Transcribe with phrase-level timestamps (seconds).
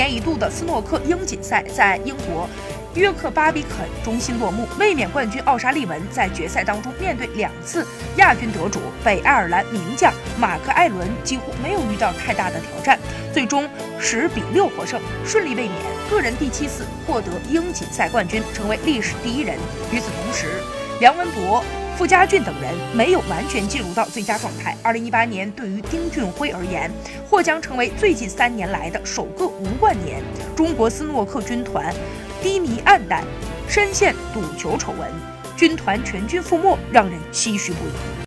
[0.00, 2.48] 一年一度的斯诺克英锦赛在英国
[2.94, 12.98] 约克巴比肯中心落幕，卫冕冠军奥沙利文在决赛当中面对两次亚军得主北爱尔兰名将马克·艾伦，几乎没有遇到太大的挑战，
[13.30, 13.68] 最终
[13.98, 15.74] 十比六获胜，顺利卫冕，
[16.08, 19.58] 个人第七次获得英锦赛冠军，成为历史第一人。
[19.92, 20.62] 与此同时，
[20.98, 21.62] 梁文博。
[22.00, 24.74] 傅家俊等人没有完全进入到最佳状态。
[24.82, 26.90] 二零一八年对于丁俊晖而言，
[27.28, 30.22] 或将成为最近三年来的首个无冠年。
[30.56, 31.94] 中国斯诺克军团
[32.42, 33.22] 低迷暗淡，
[33.68, 35.10] 深陷赌球丑闻，
[35.58, 38.20] 军团全军覆没，让人唏嘘不已。